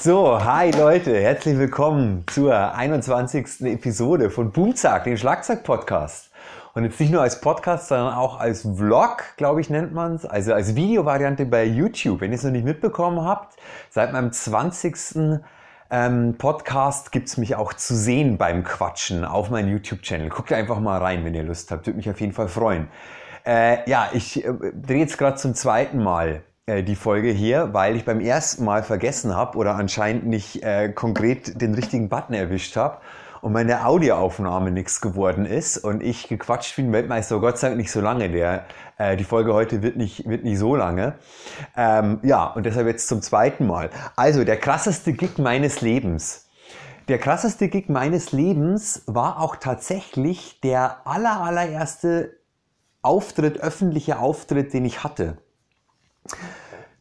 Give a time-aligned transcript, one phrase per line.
[0.00, 3.62] So, hi Leute, herzlich willkommen zur 21.
[3.62, 6.30] Episode von Boomzack, dem Schlagzeug-Podcast.
[6.74, 10.24] Und jetzt nicht nur als Podcast, sondern auch als Vlog, glaube ich, nennt man es.
[10.24, 12.20] Also als Videovariante bei YouTube.
[12.20, 13.56] Wenn ihr es noch nicht mitbekommen habt,
[13.90, 15.40] seit meinem 20.
[15.90, 20.28] Ähm, Podcast gibt es mich auch zu sehen beim Quatschen auf meinem YouTube-Channel.
[20.28, 21.88] Guckt einfach mal rein, wenn ihr Lust habt.
[21.88, 22.88] Würde mich auf jeden Fall freuen.
[23.44, 26.44] Äh, ja, ich äh, drehe jetzt gerade zum zweiten Mal
[26.82, 31.60] die Folge hier, weil ich beim ersten Mal vergessen habe oder anscheinend nicht äh, konkret
[31.60, 32.98] den richtigen Button erwischt habe
[33.40, 37.90] und meine Audioaufnahme nichts geworden ist und ich gequatscht bin, Weltmeister, Gott sei Dank nicht
[37.90, 38.64] so lange, der,
[38.98, 41.14] äh, die Folge heute wird nicht, wird nicht so lange.
[41.76, 43.90] Ähm, ja, und deshalb jetzt zum zweiten Mal.
[44.16, 46.48] Also, der krasseste Gig meines Lebens.
[47.08, 52.36] Der krasseste Gig meines Lebens war auch tatsächlich der aller, allererste
[53.00, 55.38] Auftritt, öffentliche Auftritt, den ich hatte.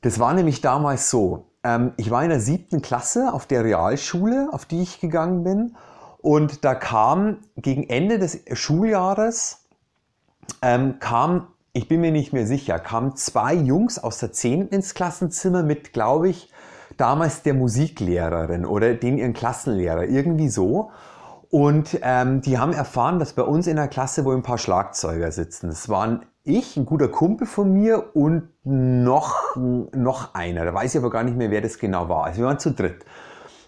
[0.02, 1.47] Das war nämlich damals so.
[1.64, 5.75] Ähm, ich war in der siebten Klasse auf der Realschule, auf die ich gegangen bin.
[6.19, 9.66] Und da kam gegen Ende des Schuljahres,
[10.61, 14.69] ähm, kam, ich bin mir nicht mehr sicher, kamen zwei Jungs aus der 10.
[14.69, 16.52] ins Klassenzimmer mit, glaube ich,
[16.97, 20.91] damals der Musiklehrerin oder den ihren Klassenlehrer, irgendwie so.
[21.50, 25.31] Und ähm, die haben erfahren, dass bei uns in der Klasse wohl ein paar Schlagzeuger
[25.31, 25.67] sitzen.
[25.67, 30.66] Das waren ich, ein guter Kumpel von mir und noch, noch einer.
[30.66, 32.26] Da weiß ich aber gar nicht mehr, wer das genau war.
[32.26, 33.06] Also wir waren zu dritt.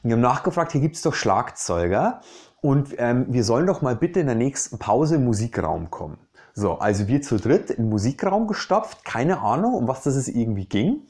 [0.03, 2.21] Wir haben nachgefragt, hier gibt es doch Schlagzeuger
[2.61, 6.17] und ähm, wir sollen doch mal bitte in der nächsten Pause im Musikraum kommen.
[6.53, 11.03] So, also wir zu dritt den Musikraum gestopft, keine Ahnung, um was das irgendwie ging.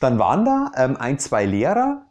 [0.00, 2.06] Dann waren da ähm, ein, zwei Lehrer,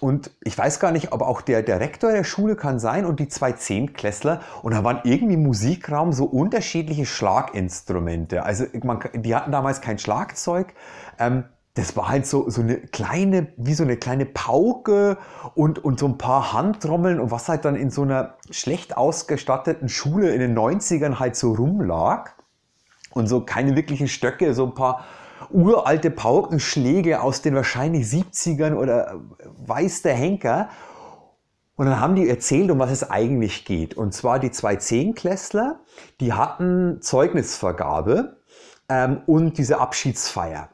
[0.00, 3.20] und ich weiß gar nicht, ob auch der, der Rektor der Schule kann sein und
[3.20, 4.40] die zwei Zehntklässler.
[4.62, 8.42] Und da waren irgendwie im Musikraum so unterschiedliche Schlaginstrumente.
[8.42, 10.72] Also man, die hatten damals kein Schlagzeug.
[11.18, 11.44] Ähm,
[11.74, 15.18] das war halt so, so eine kleine, wie so eine kleine Pauke
[15.54, 19.90] und, und so ein paar Handtrommeln und was halt dann in so einer schlecht ausgestatteten
[19.90, 22.30] Schule in den 90ern halt so rumlag.
[23.12, 25.04] Und so keine wirklichen Stöcke, so ein paar
[25.52, 29.20] uralte Paukenschläge aus den wahrscheinlich 70ern oder
[29.66, 30.68] weiß der Henker.
[31.76, 33.94] Und dann haben die erzählt, um was es eigentlich geht.
[33.94, 35.80] Und zwar die zwei Zehnklässler,
[36.20, 38.36] die hatten Zeugnisvergabe
[38.88, 40.68] ähm, und diese Abschiedsfeier.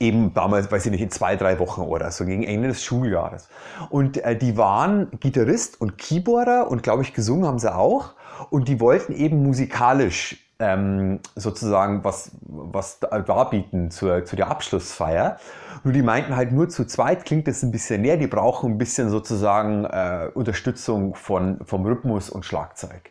[0.00, 3.48] Eben damals, weiß ich nicht, in zwei, drei Wochen oder so, gegen Ende des Schuljahres.
[3.90, 8.14] Und äh, die waren Gitarrist und Keyboarder und glaube ich gesungen haben sie auch.
[8.50, 15.38] Und die wollten eben musikalisch ähm, sozusagen was, was darbieten zur, zu der Abschlussfeier.
[15.84, 18.78] Nur die meinten halt nur zu zweit klingt das ein bisschen näher, die brauchen ein
[18.78, 23.10] bisschen sozusagen äh, Unterstützung von, vom Rhythmus und Schlagzeug.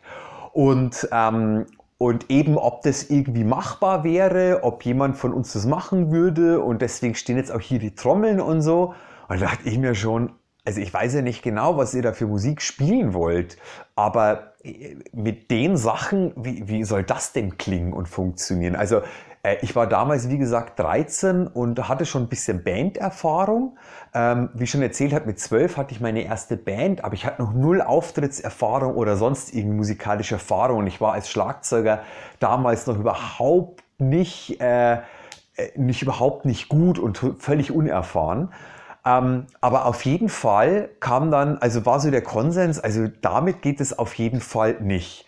[0.52, 1.66] Und, ähm,
[1.96, 6.60] und eben, ob das irgendwie machbar wäre, ob jemand von uns das machen würde.
[6.60, 8.94] Und deswegen stehen jetzt auch hier die Trommeln und so.
[9.28, 10.32] Und da dachte ich mir schon,
[10.68, 13.56] also ich weiß ja nicht genau, was ihr da für Musik spielen wollt,
[13.96, 18.76] aber äh, mit den Sachen, wie, wie soll das denn klingen und funktionieren?
[18.76, 19.00] Also
[19.42, 23.78] äh, ich war damals, wie gesagt, 13 und hatte schon ein bisschen Banderfahrung.
[24.12, 27.40] Ähm, wie schon erzählt habe, mit 12 hatte ich meine erste Band, aber ich hatte
[27.40, 30.80] noch null Auftrittserfahrung oder sonst irgendwie musikalische Erfahrung.
[30.80, 32.02] Und ich war als Schlagzeuger
[32.40, 34.98] damals noch überhaupt nicht, äh, äh
[35.76, 38.50] nicht überhaupt nicht gut und völlig unerfahren.
[39.04, 43.80] Ähm, aber auf jeden Fall kam dann, also war so der Konsens, also damit geht
[43.80, 45.26] es auf jeden Fall nicht.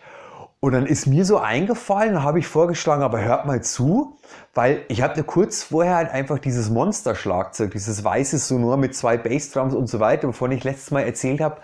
[0.59, 4.19] Und dann ist mir so eingefallen, habe ich vorgeschlagen, aber hört mal zu,
[4.53, 9.73] weil ich hatte kurz vorher halt einfach dieses Monster-Schlagzeug, dieses weiße Sonor mit zwei Bassdrums
[9.73, 11.57] und so weiter, wovon ich letztes Mal erzählt habe,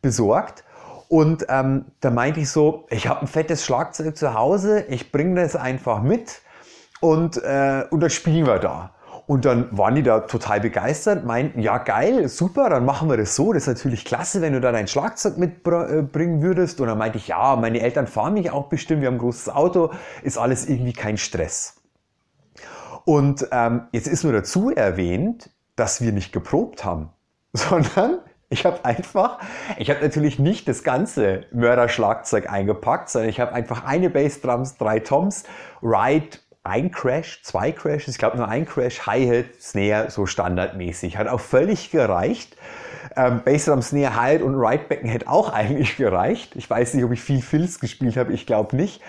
[0.00, 0.64] besorgt.
[1.08, 5.40] Und ähm, da meinte ich so, ich habe ein fettes Schlagzeug zu Hause, ich bringe
[5.42, 6.40] das einfach mit
[7.00, 8.92] und, äh, und das spielen wir da.
[9.28, 13.36] Und dann waren die da total begeistert, meinten, ja geil, super, dann machen wir das
[13.36, 13.52] so.
[13.52, 16.80] Das ist natürlich klasse, wenn du da dein Schlagzeug mitbringen würdest.
[16.80, 19.50] Und dann meinte ich, ja, meine Eltern fahren mich auch bestimmt, wir haben ein großes
[19.50, 19.90] Auto,
[20.22, 21.76] ist alles irgendwie kein Stress.
[23.04, 27.10] Und ähm, jetzt ist nur dazu erwähnt, dass wir nicht geprobt haben,
[27.52, 29.40] sondern ich habe einfach,
[29.76, 35.00] ich habe natürlich nicht das ganze Mörderschlagzeug eingepackt, sondern ich habe einfach eine Bassdrums, drei
[35.00, 35.44] Toms,
[35.82, 41.16] Ride, ein Crash, zwei Crashes, ich glaube nur ein Crash, Hi-Hat, Snare, so standardmäßig.
[41.16, 42.56] Hat auch völlig gereicht.
[43.16, 46.56] Ähm, Bassdrum, Snare, Hi-Hat und Right-Becken hätte auch eigentlich gereicht.
[46.56, 49.00] Ich weiß nicht, ob ich viel Filz gespielt habe, ich glaube nicht.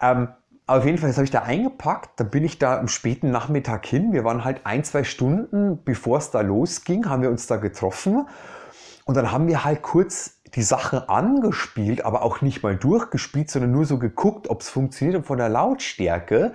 [0.00, 0.28] Ähm,
[0.68, 2.18] auf jeden Fall, das habe ich da eingepackt.
[2.18, 4.12] Dann bin ich da am späten Nachmittag hin.
[4.12, 8.26] Wir waren halt ein, zwei Stunden, bevor es da losging, haben wir uns da getroffen.
[9.04, 13.70] Und dann haben wir halt kurz die Sache angespielt, aber auch nicht mal durchgespielt, sondern
[13.70, 16.52] nur so geguckt, ob es funktioniert und von der Lautstärke.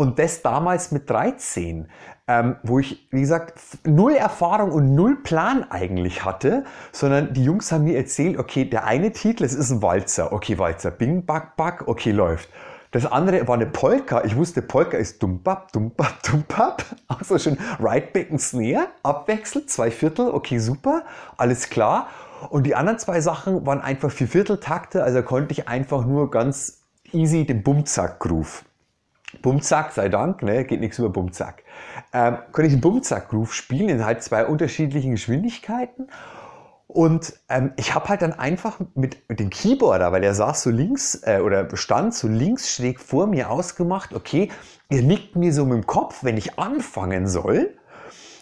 [0.00, 1.86] Und das damals mit 13,
[2.26, 7.70] ähm, wo ich, wie gesagt, null Erfahrung und null Plan eigentlich hatte, sondern die Jungs
[7.70, 10.32] haben mir erzählt, okay, der eine Titel, es ist ein Walzer.
[10.32, 12.48] Okay, Walzer, bing, back, back, okay, läuft.
[12.92, 14.24] Das andere war eine Polka.
[14.24, 16.82] Ich wusste, Polka ist dumpap, dumpap, dumpap.
[17.06, 21.04] Also schon Right Back und Snare, abwechselt, zwei Viertel, okay, super,
[21.36, 22.06] alles klar.
[22.48, 26.84] Und die anderen zwei Sachen waren einfach vier Vierteltakte, also konnte ich einfach nur ganz
[27.12, 28.64] easy den Bumzack-Groove.
[29.42, 31.62] Bumzack, sei Dank, ne, geht nichts über Bumzack.
[32.12, 36.08] Ähm, konnte ich den Bumzack-Groove spielen in halt zwei unterschiedlichen Geschwindigkeiten
[36.92, 40.70] und ähm, ich habe halt dann einfach mit, mit dem Keyboarder, weil er saß so
[40.70, 44.50] links äh, oder stand so links schräg vor mir ausgemacht, okay,
[44.88, 47.76] er nickt mir so mit dem Kopf, wenn ich anfangen soll.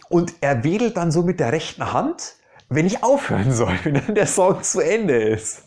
[0.08, 2.36] Und er wedelt dann so mit der rechten Hand,
[2.70, 5.64] wenn ich aufhören soll, wenn dann der Song zu Ende ist.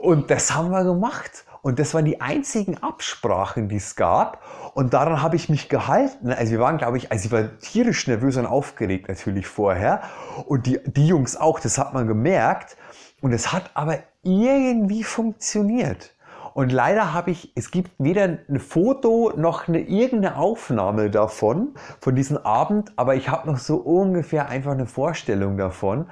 [0.00, 1.44] Und das haben wir gemacht.
[1.62, 4.42] Und das waren die einzigen Absprachen, die es gab.
[4.74, 6.32] Und daran habe ich mich gehalten.
[6.32, 10.02] Also wir waren, glaube ich, also ich war tierisch nervös und aufgeregt natürlich vorher.
[10.46, 12.76] Und die, die Jungs auch, das hat man gemerkt.
[13.20, 16.14] Und es hat aber irgendwie funktioniert.
[16.54, 22.14] Und leider habe ich, es gibt weder ein Foto noch eine irgendeine Aufnahme davon, von
[22.14, 26.10] diesem Abend, aber ich habe noch so ungefähr einfach eine Vorstellung davon.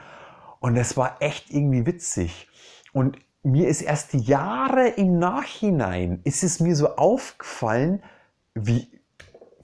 [0.60, 2.48] Und es war echt irgendwie witzig.
[2.92, 8.02] Und mir ist erst Jahre im Nachhinein, ist es mir so aufgefallen,
[8.54, 8.88] wie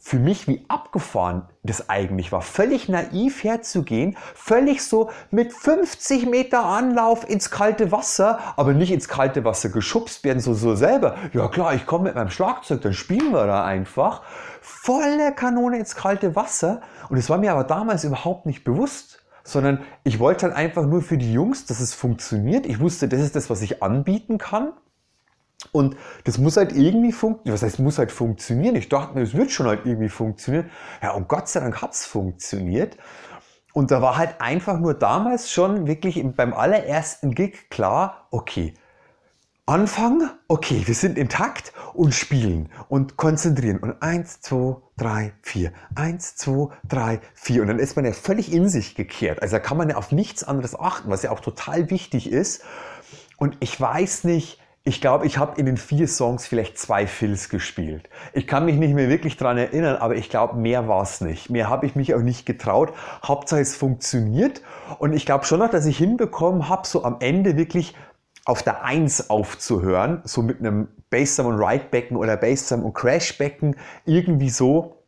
[0.06, 2.42] für mich, wie abgefahren das eigentlich war.
[2.42, 9.08] Völlig naiv herzugehen, völlig so mit 50 Meter Anlauf ins kalte Wasser, aber nicht ins
[9.08, 11.16] kalte Wasser geschubst werden, so, so selber.
[11.32, 14.20] Ja klar, ich komme mit meinem Schlagzeug, dann spielen wir da einfach.
[14.60, 16.82] Volle Kanone ins kalte Wasser.
[17.08, 21.02] Und es war mir aber damals überhaupt nicht bewusst sondern ich wollte halt einfach nur
[21.02, 22.66] für die Jungs, dass es funktioniert.
[22.66, 24.72] Ich wusste, das ist das, was ich anbieten kann.
[25.72, 27.54] Und das muss halt irgendwie funktionieren.
[27.54, 28.74] Was heißt, muss halt funktionieren?
[28.76, 30.70] Ich dachte mir, es wird schon halt irgendwie funktionieren.
[31.02, 32.96] Ja, und Gott sei Dank hat es funktioniert.
[33.72, 38.74] Und da war halt einfach nur damals schon wirklich beim allerersten Gig klar, okay,
[39.66, 43.78] Anfang, okay, wir sind intakt und spielen und konzentrieren.
[43.78, 45.72] Und eins, zwei, drei, vier.
[45.94, 47.62] Eins, zwei, drei, vier.
[47.62, 49.40] Und dann ist man ja völlig in sich gekehrt.
[49.40, 52.62] Also da kann man ja auf nichts anderes achten, was ja auch total wichtig ist.
[53.38, 57.48] Und ich weiß nicht, ich glaube, ich habe in den vier Songs vielleicht zwei Fills
[57.48, 58.10] gespielt.
[58.34, 61.48] Ich kann mich nicht mehr wirklich dran erinnern, aber ich glaube, mehr war es nicht.
[61.48, 62.92] Mehr habe ich mich auch nicht getraut.
[63.24, 64.60] Hauptsache es funktioniert.
[64.98, 67.94] Und ich glaube schon noch, dass ich hinbekommen habe, so am Ende wirklich
[68.44, 74.50] auf der Eins aufzuhören, so mit einem Bassdrum und Ride-Becken oder Bassdrum und Crash-Becken, irgendwie
[74.50, 75.04] so.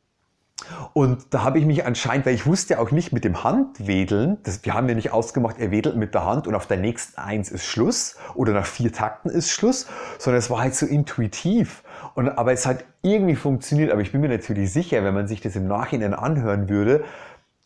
[0.94, 4.38] Und da habe ich mich anscheinend, weil ich wusste ja auch nicht mit dem Handwedeln,
[4.43, 7.21] das, wir haben ja nicht ausgemacht, er wedelt mit der Hand und auf der nächsten
[7.21, 9.87] Eins ist Schluss oder nach vier Takten ist Schluss,
[10.19, 11.82] sondern es war halt so intuitiv.
[12.15, 15.43] Und, aber es hat irgendwie funktioniert, aber ich bin mir natürlich sicher, wenn man sich
[15.43, 17.05] das im Nachhinein anhören würde,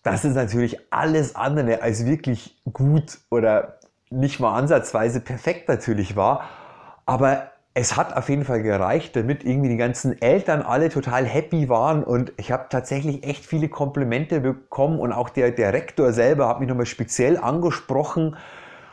[0.02, 3.79] dass es natürlich alles andere als wirklich gut oder
[4.10, 6.42] nicht mal ansatzweise perfekt natürlich war,
[7.06, 11.68] aber es hat auf jeden Fall gereicht, damit irgendwie die ganzen Eltern alle total happy
[11.68, 16.48] waren und ich habe tatsächlich echt viele Komplimente bekommen und auch der, der Rektor selber
[16.48, 18.36] hat mich nochmal speziell angesprochen,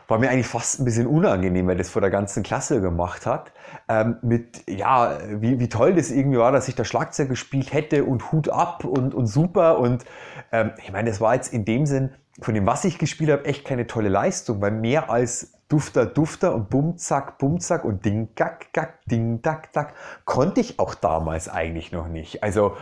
[0.06, 3.52] war mir eigentlich fast ein bisschen unangenehm, weil das vor der ganzen Klasse gemacht hat.
[3.88, 8.04] Ähm, mit, ja, wie, wie toll das irgendwie war, dass ich da Schlagzeug gespielt hätte
[8.04, 9.78] und Hut ab und, und super.
[9.78, 10.06] Und
[10.50, 13.44] ähm, ich meine, das war jetzt in dem Sinn, von dem, was ich gespielt habe,
[13.44, 18.72] echt keine tolle Leistung, weil mehr als Dufter, Dufter und Bumzack, Bumzack und Ding, Gack,
[18.72, 22.42] Gack, Ding, Dack, Dack, konnte ich auch damals eigentlich noch nicht.
[22.42, 22.76] Also,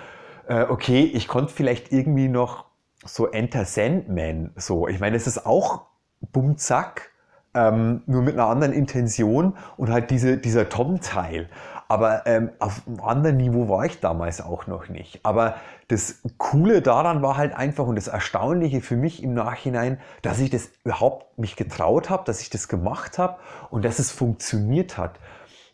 [0.47, 2.67] äh, okay, ich konnte vielleicht irgendwie noch
[3.05, 4.87] so Enter Sandman, so.
[4.89, 5.87] Ich meine, es ist auch
[6.21, 7.11] Bumzack,
[7.55, 11.49] ähm, nur mit einer anderen Intention und halt diese, dieser Tom-Teil.
[11.89, 15.21] Aber ähm, auf einem anderen Niveau war ich damals auch noch nicht.
[15.23, 15.57] Aber
[15.89, 20.51] das Coole daran war halt einfach und das Erstaunliche für mich im Nachhinein, dass ich
[20.51, 23.39] das überhaupt mich getraut habe, dass ich das gemacht habe
[23.71, 25.21] und dass es funktioniert hat.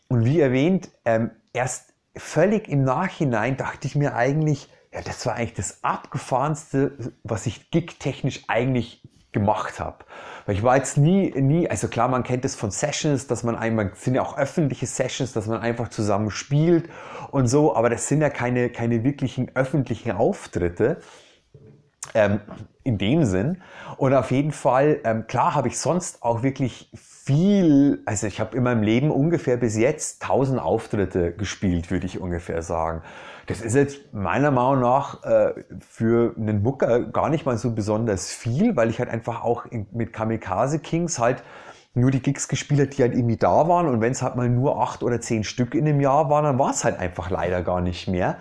[0.07, 5.33] Und wie erwähnt, ähm, erst völlig im Nachhinein dachte ich mir eigentlich, ja, das war
[5.33, 9.01] eigentlich das abgefahrenste, was ich gig-technisch eigentlich
[9.33, 10.05] gemacht habe.
[10.45, 13.55] Weil ich war jetzt nie, nie, also klar, man kennt es von Sessions, dass man
[13.55, 16.89] einmal, sind ja auch öffentliche Sessions, dass man einfach zusammen spielt
[17.31, 20.97] und so, aber das sind ja keine, keine wirklichen öffentlichen Auftritte.
[22.13, 22.41] Ähm,
[22.83, 23.61] in dem Sinn.
[23.97, 28.57] Und auf jeden Fall, ähm, klar habe ich sonst auch wirklich viel, also ich habe
[28.57, 33.01] in meinem Leben ungefähr bis jetzt 1000 Auftritte gespielt, würde ich ungefähr sagen.
[33.47, 38.31] Das ist jetzt meiner Meinung nach äh, für einen Mucker gar nicht mal so besonders
[38.31, 41.43] viel, weil ich halt einfach auch in, mit Kamikaze Kings halt
[41.93, 43.87] nur die Gigs gespielt habe, die halt irgendwie da waren.
[43.87, 46.59] Und wenn es halt mal nur acht oder zehn Stück in einem Jahr waren, dann
[46.59, 48.37] war es halt einfach leider gar nicht mehr.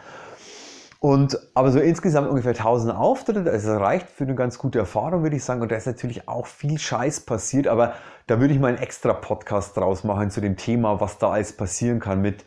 [1.02, 5.34] Und, aber so insgesamt ungefähr 1000 Auftritte, also reicht für eine ganz gute Erfahrung, würde
[5.34, 5.60] ich sagen.
[5.60, 7.94] Und da ist natürlich auch viel Scheiß passiert, aber
[8.28, 11.56] da würde ich mal einen extra Podcast draus machen zu dem Thema, was da alles
[11.56, 12.44] passieren kann mit,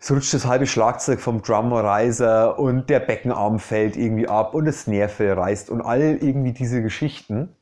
[0.00, 4.64] es rutscht das halbe Schlagzeug vom Drummer Riser und der Beckenarm fällt irgendwie ab und
[4.64, 7.54] das Nerve reißt und all irgendwie diese Geschichten.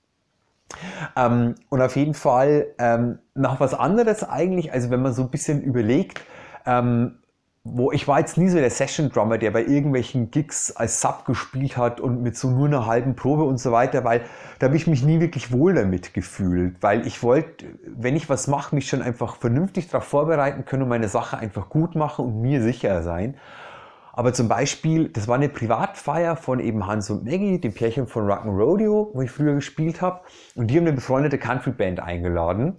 [1.16, 5.28] Ähm, und auf jeden Fall ähm, noch was anderes eigentlich, also wenn man so ein
[5.28, 6.22] bisschen überlegt,
[6.64, 7.18] ähm,
[7.66, 11.24] wo ich war jetzt nie so der Session Drummer, der bei irgendwelchen Gigs als Sub
[11.24, 14.20] gespielt hat und mit so nur einer halben Probe und so weiter, weil
[14.58, 18.48] da habe ich mich nie wirklich wohl damit gefühlt, weil ich wollte, wenn ich was
[18.48, 22.42] mache, mich schon einfach vernünftig darauf vorbereiten können und meine Sache einfach gut machen und
[22.42, 23.36] mir sicher sein.
[24.12, 28.30] Aber zum Beispiel, das war eine Privatfeier von eben Hans und Maggie, dem Pärchen von
[28.30, 30.20] Rock'n'Rodeo, wo ich früher gespielt habe.
[30.54, 32.76] Und die haben eine befreundete Country-Band eingeladen.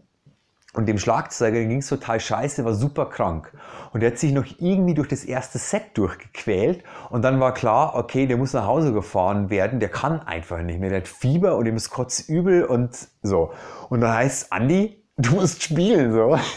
[0.75, 3.51] Und dem Schlagzeuger ging es total scheiße, war super krank.
[3.93, 6.83] Und er hat sich noch irgendwie durch das erste Set durchgequält.
[7.09, 10.79] Und dann war klar, okay, der muss nach Hause gefahren werden, der kann einfach nicht
[10.79, 10.89] mehr.
[10.89, 13.53] Der hat Fieber und ihm ist kotzübel und so.
[13.89, 16.37] Und dann heißt Andi, du musst spielen, so.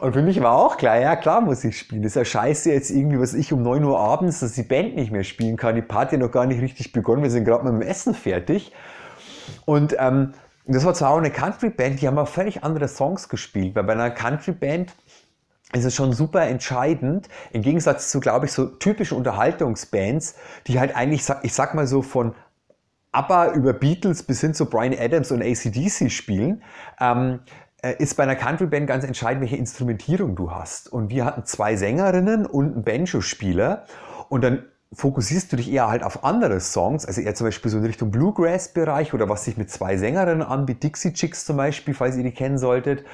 [0.00, 2.02] Und für mich war auch klar, ja klar muss ich spielen.
[2.02, 4.96] Das ist ja scheiße jetzt irgendwie, was ich um 9 Uhr abends, dass die Band
[4.96, 5.74] nicht mehr spielen kann.
[5.74, 8.72] Die Party noch gar nicht richtig begonnen, wir sind gerade mit dem Essen fertig.
[9.66, 10.32] Und ähm,
[10.66, 13.92] das war zwar auch eine Country-Band, die haben auch völlig andere Songs gespielt, weil bei
[13.92, 14.94] einer Country-Band
[15.72, 20.34] ist es schon super entscheidend, im Gegensatz zu, glaube ich, so typischen Unterhaltungsbands,
[20.66, 22.34] die halt eigentlich, ich sag mal so von
[23.12, 26.62] ABBA über Beatles bis hin zu Brian Adams und ACDC spielen,
[27.00, 27.40] ähm,
[27.82, 30.92] äh, ist bei einer Country-Band ganz entscheidend, welche Instrumentierung du hast.
[30.92, 33.84] Und wir hatten zwei Sängerinnen und einen Banjo-Spieler.
[34.28, 37.78] Und dann fokussierst du dich eher halt auf andere Songs, also eher zum Beispiel so
[37.78, 41.94] in Richtung Bluegrass-Bereich oder was sich mit zwei Sängerinnen an, wie Dixie Chicks zum Beispiel,
[41.94, 43.04] falls ihr die kennen solltet.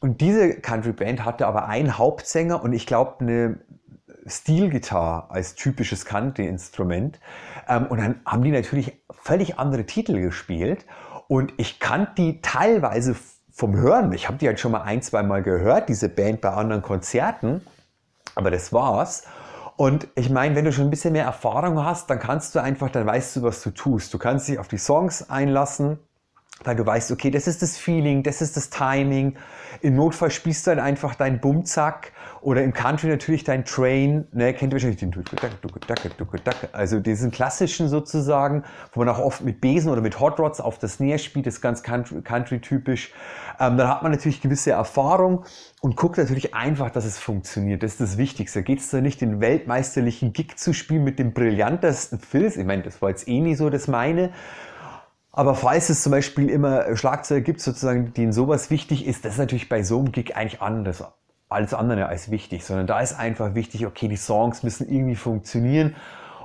[0.00, 3.60] Und diese Country-Band hatte aber einen Hauptsänger und ich glaube eine
[4.26, 7.20] Steel-Gitarre als typisches Country-Instrument.
[7.68, 10.84] Ähm, und dann haben die natürlich völlig andere Titel gespielt
[11.28, 13.14] und ich kannte die teilweise
[13.52, 14.12] vom Hören.
[14.12, 17.64] Ich habe die halt schon mal ein, zwei Mal gehört, diese Band bei anderen Konzerten,
[18.34, 19.24] aber das war's.
[19.76, 22.90] Und ich meine, wenn du schon ein bisschen mehr Erfahrung hast, dann kannst du einfach,
[22.90, 24.14] dann weißt du, was du tust.
[24.14, 25.98] Du kannst dich auf die Songs einlassen,
[26.62, 29.36] weil du weißt, okay, das ist das Feeling, das ist das Timing.
[29.80, 32.12] Im Notfall spielst du dann einfach deinen Bumzack
[32.44, 34.26] oder im Country natürlich dein Train.
[34.32, 35.12] Ne, kennt ihr wahrscheinlich den
[36.72, 40.78] Also diesen klassischen sozusagen, wo man auch oft mit Besen oder mit Hot Rods auf
[40.78, 43.12] das Snare spielt, ist ganz Country-typisch.
[43.58, 45.44] Ähm, dann hat man natürlich gewisse Erfahrung
[45.80, 47.82] und guckt natürlich einfach, dass es funktioniert.
[47.82, 48.62] Das ist das Wichtigste.
[48.62, 52.56] Geht es da nicht, den weltmeisterlichen Gig zu spielen mit dem brillantesten Filz?
[52.56, 54.32] Ich meine, das war jetzt eh nie so das meine.
[55.32, 59.38] Aber falls es zum Beispiel immer Schlagzeuger gibt, sozusagen, denen sowas wichtig ist, das ist
[59.38, 61.04] natürlich bei so einem Gig eigentlich anders.
[61.54, 65.96] Alles andere als wichtig, sondern da ist einfach wichtig, okay, die Songs müssen irgendwie funktionieren.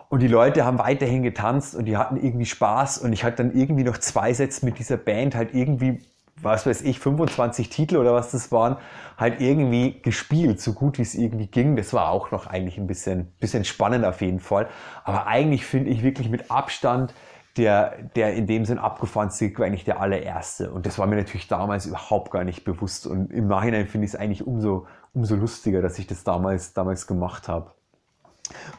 [0.08, 3.00] Und die Leute haben weiterhin getanzt und die hatten irgendwie Spaß.
[3.00, 6.00] Und ich hatte dann irgendwie noch zwei Sätze mit dieser Band halt irgendwie
[6.42, 8.78] was weiß ich, 25 Titel oder was das waren,
[9.18, 11.76] halt irgendwie gespielt, so gut wie es irgendwie ging.
[11.76, 14.68] Das war auch noch eigentlich ein bisschen, bisschen spannend auf jeden Fall.
[15.04, 17.14] Aber eigentlich finde ich wirklich mit Abstand
[17.60, 20.72] der, der in dem Sinn abgefahrenste Gig war eigentlich der allererste.
[20.72, 23.06] Und das war mir natürlich damals überhaupt gar nicht bewusst.
[23.06, 27.06] Und im Nachhinein finde ich es eigentlich umso, umso lustiger, dass ich das damals, damals
[27.06, 27.72] gemacht habe.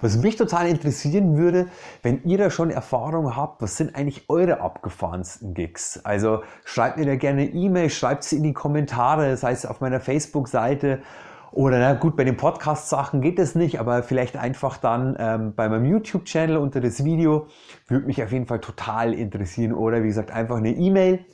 [0.00, 1.68] Was mich total interessieren würde,
[2.02, 6.00] wenn ihr da schon Erfahrung habt, was sind eigentlich eure abgefahrensten Gigs?
[6.02, 10.00] Also schreibt mir da gerne E-Mail, schreibt sie in die Kommentare, sei es auf meiner
[10.00, 11.02] Facebook-Seite
[11.52, 15.68] oder na gut, bei den Podcast-Sachen geht es nicht, aber vielleicht einfach dann ähm, bei
[15.68, 17.48] meinem YouTube-Channel unter das Video.
[17.88, 19.72] Würde mich auf jeden Fall total interessieren.
[19.72, 21.24] Oder wie gesagt, einfach eine E-Mail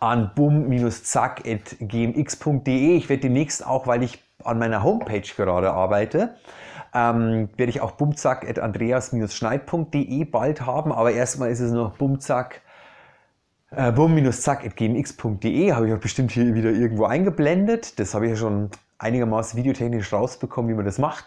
[0.00, 2.96] an bum-zack.gmx.de.
[2.96, 6.34] Ich werde demnächst auch, weil ich an meiner Homepage gerade arbeite,
[6.94, 12.60] ähm, werde ich auch bumzack.andreas-schneid.de bald haben, aber erstmal ist es noch bumzack
[13.70, 17.98] äh, bum-zack.gmx.de habe ich auch bestimmt hier wieder irgendwo eingeblendet.
[17.98, 21.26] Das habe ich ja schon einigermaßen videotechnisch rausbekommen, wie man das macht.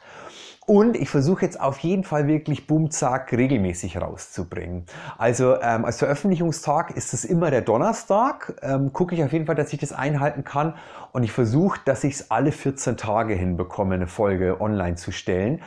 [0.68, 4.86] Und ich versuche jetzt auf jeden Fall wirklich Bumzack regelmäßig rauszubringen.
[5.18, 8.54] Also ähm, als Veröffentlichungstag ist es immer der Donnerstag.
[8.62, 10.76] Ähm, Gucke ich auf jeden Fall, dass ich das einhalten kann.
[11.14, 15.62] Und ich versuche, dass ich es alle 14 Tage hinbekomme, eine Folge online zu stellen.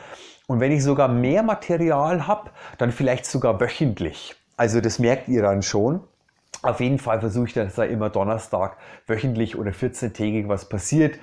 [0.47, 4.35] Und wenn ich sogar mehr Material habe, dann vielleicht sogar wöchentlich.
[4.55, 5.99] Also das merkt ihr dann schon.
[6.61, 11.19] Auf jeden Fall versuche ich, dass da immer Donnerstag wöchentlich oder 14-tägig was passiert.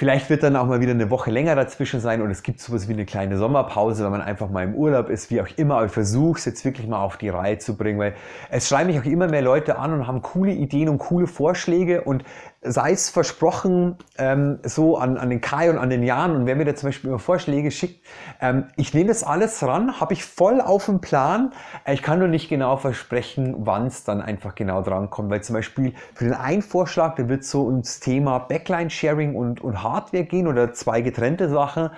[0.00, 2.88] Vielleicht wird dann auch mal wieder eine Woche länger dazwischen sein und es gibt sowas
[2.88, 5.74] wie eine kleine Sommerpause, wenn man einfach mal im Urlaub ist, wie auch immer.
[5.74, 8.14] Aber ich versuche es jetzt wirklich mal auf die Reihe zu bringen, weil
[8.48, 12.00] es schreiben mich auch immer mehr Leute an und haben coole Ideen und coole Vorschläge
[12.00, 12.24] und
[12.62, 16.56] sei es versprochen, ähm, so an, an den Kai und an den Jan und wer
[16.56, 18.04] mir da zum Beispiel immer Vorschläge schickt,
[18.40, 21.54] ähm, ich nehme das alles ran, habe ich voll auf dem Plan.
[21.84, 25.42] Äh, ich kann nur nicht genau versprechen, wann es dann einfach genau dran kommt, weil
[25.42, 30.24] zum Beispiel für den einen Vorschlag, da wird so ums Thema Backline-Sharing und, und Hardware
[30.24, 31.88] gehen oder zwei getrennte Sachen.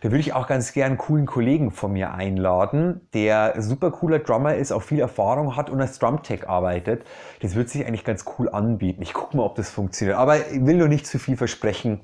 [0.00, 4.18] Da würde ich auch ganz gern einen coolen Kollegen von mir einladen, der super cooler
[4.18, 7.04] Drummer ist, auch viel Erfahrung hat und als Drumtech arbeitet.
[7.42, 9.02] Das wird sich eigentlich ganz cool anbieten.
[9.02, 10.16] Ich gucke mal, ob das funktioniert.
[10.16, 12.00] Aber ich will nur nicht zu viel versprechen.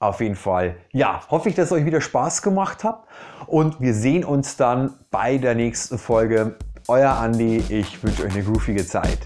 [0.00, 0.76] Auf jeden Fall.
[0.92, 3.04] Ja, hoffe ich, dass es euch wieder Spaß gemacht hat.
[3.46, 6.56] Und wir sehen uns dann bei der nächsten Folge.
[6.88, 9.18] Euer Andi, ich wünsche euch eine groovige Zeit.